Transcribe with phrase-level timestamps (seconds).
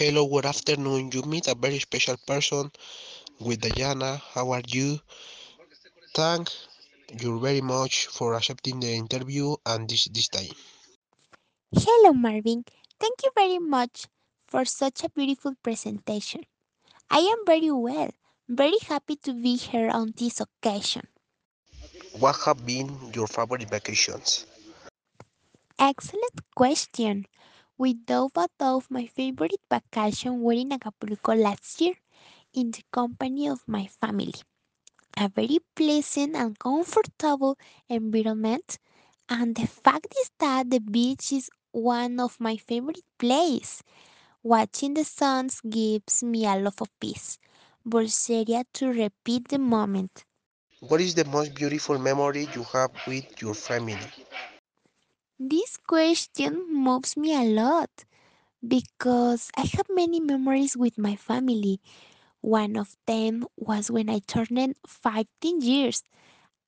[0.00, 1.10] Hello, good afternoon.
[1.12, 2.72] You meet a very special person
[3.38, 4.16] with Diana.
[4.32, 4.98] How are you?
[6.14, 6.48] Thank
[7.20, 10.56] you very much for accepting the interview and this this time.
[11.76, 12.64] Hello, Marvin.
[12.98, 14.08] Thank you very much
[14.48, 16.48] for such a beautiful presentation.
[17.10, 18.08] I am very well,
[18.48, 21.12] very happy to be here on this occasion.
[22.16, 24.48] What have been your favorite vacations?
[25.76, 27.28] Excellent question.
[27.80, 31.94] Without a doubt, my favorite vacation were in Acapulco last year
[32.52, 34.34] in the company of my family.
[35.16, 37.56] A very pleasant and comfortable
[37.88, 38.78] environment,
[39.28, 43.82] and the fact is that the beach is one of my favorite places.
[44.42, 47.38] Watching the suns gives me a lot of peace.
[47.86, 50.24] Bolseria to repeat the moment.
[50.80, 53.98] What is the most beautiful memory you have with your family?
[55.40, 58.04] This question moves me a lot
[58.66, 61.80] because I have many memories with my family.
[62.40, 66.02] One of them was when I turned 15 years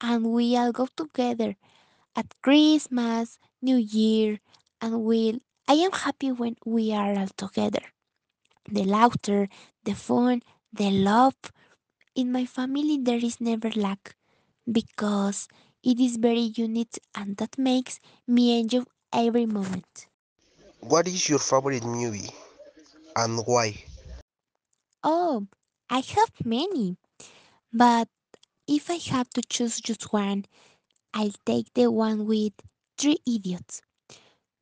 [0.00, 1.56] and we all go together
[2.16, 4.40] at Christmas, New Year,
[4.80, 7.82] and we I am happy when we are all together.
[8.68, 9.48] The laughter,
[9.84, 10.42] the fun,
[10.72, 11.36] the love.
[12.14, 14.16] In my family there is never lack
[14.70, 15.48] because
[15.82, 20.08] it is very unique and that makes me enjoy every moment.
[20.80, 22.28] What is your favorite movie
[23.16, 23.84] and why?
[25.04, 25.46] Oh,
[25.90, 26.96] I have many,
[27.72, 28.08] but
[28.66, 30.46] if I have to choose just one,
[31.14, 32.54] I'll take the one with
[32.98, 33.82] Three Idiots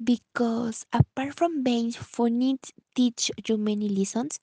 [0.03, 4.41] because apart from being funny, it teach you many lessons.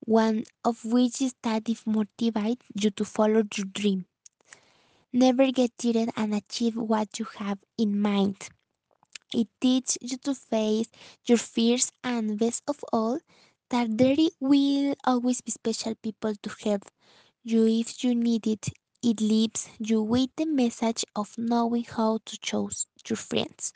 [0.00, 4.06] One of which is that it motivates you to follow your dream.
[5.12, 8.48] Never get tired and achieve what you have in mind.
[9.34, 10.88] It teaches you to face
[11.26, 13.20] your fears and best of all,
[13.70, 16.90] that there will always be special people to help
[17.44, 18.68] you if you need it.
[19.02, 23.72] It leaves you with the message of knowing how to choose your friends.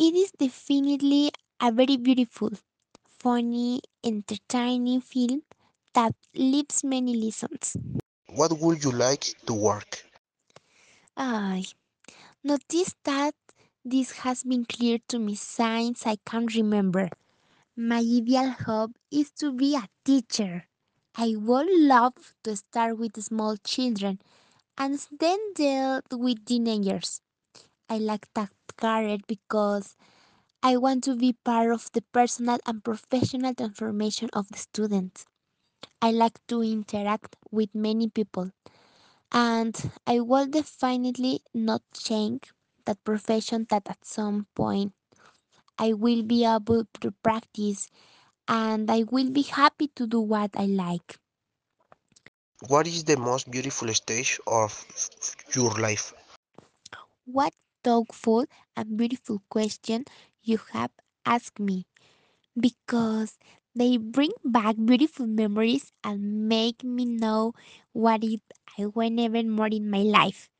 [0.00, 2.50] It is definitely a very beautiful,
[3.08, 5.42] funny, entertaining film
[5.94, 7.76] that leaves many lessons.
[8.34, 10.04] What would you like to work?
[11.16, 11.64] I
[12.44, 13.34] notice that
[13.84, 17.10] this has been clear to me since I can remember.
[17.76, 20.68] My ideal job is to be a teacher.
[21.16, 24.20] I would love to start with small children
[24.78, 27.22] and then deal with teenagers.
[27.88, 29.96] I like that career because
[30.62, 35.26] I want to be part of the personal and professional transformation of the students.
[36.02, 38.50] I like to interact with many people
[39.32, 39.74] and
[40.06, 42.52] I will definitely not change
[42.86, 44.92] that profession that at some point
[45.78, 47.88] I will be able to practice
[48.48, 51.18] and I will be happy to do what I like.
[52.68, 54.86] What is the most beautiful stage of
[55.54, 56.14] your life?
[57.24, 60.04] What thoughtful and beautiful question
[60.42, 60.90] you have
[61.24, 61.86] asked me
[62.58, 63.38] because
[63.80, 67.54] they bring back beautiful memories and make me know
[67.92, 68.42] what it
[68.78, 70.50] I want even more in my life.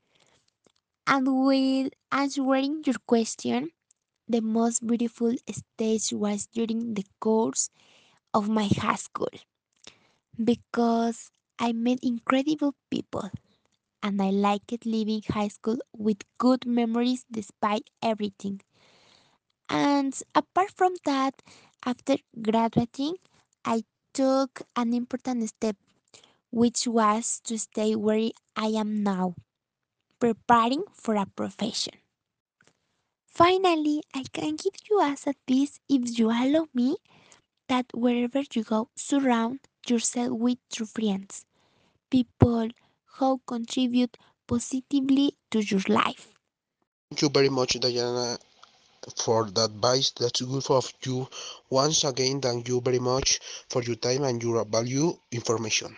[1.06, 3.70] And with answering your question,
[4.28, 7.70] the most beautiful stage was during the course
[8.34, 9.30] of my high school
[10.42, 13.30] because I met incredible people
[14.02, 18.62] and I liked leaving high school with good memories despite everything.
[19.70, 21.42] And apart from that,
[21.84, 23.16] after graduating,
[23.64, 25.76] I took an important step,
[26.50, 29.34] which was to stay where I am now,
[30.20, 31.94] preparing for a profession.
[33.28, 36.96] Finally, I can give you as advice if you allow me
[37.68, 41.44] that wherever you go, surround yourself with true friends,
[42.10, 42.68] people
[43.18, 44.16] who contribute
[44.46, 46.34] positively to your life.
[47.10, 48.38] Thank you very much, Diana,
[49.16, 50.10] for the advice.
[50.18, 51.28] That's good of you.
[51.70, 55.96] Once again, thank you very much for your time and your value information.